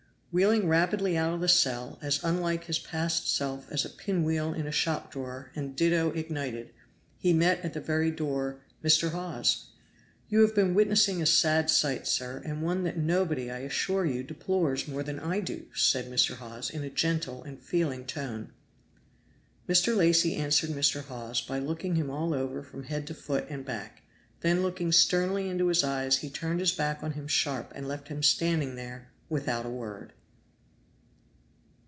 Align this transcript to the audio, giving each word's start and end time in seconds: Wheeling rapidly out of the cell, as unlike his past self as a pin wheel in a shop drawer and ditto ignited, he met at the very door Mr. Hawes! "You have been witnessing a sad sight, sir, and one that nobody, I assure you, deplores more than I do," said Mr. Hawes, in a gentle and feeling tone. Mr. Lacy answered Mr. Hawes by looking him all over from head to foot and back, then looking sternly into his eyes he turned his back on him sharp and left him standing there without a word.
Wheeling 0.33 0.69
rapidly 0.69 1.17
out 1.17 1.33
of 1.33 1.41
the 1.41 1.49
cell, 1.49 1.99
as 2.01 2.23
unlike 2.23 2.63
his 2.63 2.79
past 2.79 3.27
self 3.35 3.69
as 3.69 3.83
a 3.83 3.89
pin 3.89 4.23
wheel 4.23 4.53
in 4.53 4.65
a 4.65 4.71
shop 4.71 5.11
drawer 5.11 5.51
and 5.57 5.75
ditto 5.75 6.11
ignited, 6.11 6.71
he 7.17 7.33
met 7.33 7.59
at 7.65 7.73
the 7.73 7.81
very 7.81 8.11
door 8.11 8.61
Mr. 8.81 9.11
Hawes! 9.11 9.65
"You 10.29 10.39
have 10.39 10.55
been 10.55 10.73
witnessing 10.73 11.21
a 11.21 11.25
sad 11.25 11.69
sight, 11.69 12.07
sir, 12.07 12.41
and 12.45 12.61
one 12.63 12.85
that 12.85 12.95
nobody, 12.95 13.51
I 13.51 13.57
assure 13.57 14.05
you, 14.05 14.23
deplores 14.23 14.87
more 14.87 15.03
than 15.03 15.19
I 15.19 15.41
do," 15.41 15.65
said 15.73 16.05
Mr. 16.09 16.35
Hawes, 16.37 16.69
in 16.69 16.81
a 16.85 16.89
gentle 16.89 17.43
and 17.43 17.59
feeling 17.61 18.05
tone. 18.05 18.53
Mr. 19.67 19.97
Lacy 19.97 20.35
answered 20.35 20.69
Mr. 20.69 21.03
Hawes 21.03 21.41
by 21.41 21.59
looking 21.59 21.95
him 21.95 22.09
all 22.09 22.33
over 22.33 22.63
from 22.63 22.83
head 22.85 23.05
to 23.07 23.13
foot 23.13 23.45
and 23.49 23.65
back, 23.65 24.03
then 24.39 24.61
looking 24.61 24.93
sternly 24.93 25.49
into 25.49 25.67
his 25.67 25.83
eyes 25.83 26.19
he 26.19 26.29
turned 26.29 26.61
his 26.61 26.71
back 26.71 27.03
on 27.03 27.11
him 27.11 27.27
sharp 27.27 27.73
and 27.75 27.85
left 27.85 28.07
him 28.07 28.23
standing 28.23 28.75
there 28.75 29.11
without 29.27 29.65
a 29.65 29.69
word. 29.69 30.13